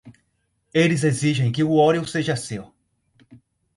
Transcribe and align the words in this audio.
Eles 0.73 1.03
exigem 1.03 1.51
que 1.51 1.63
o 1.63 1.75
óleo 1.75 2.07
seja 2.07 2.35
seu. 2.35 2.73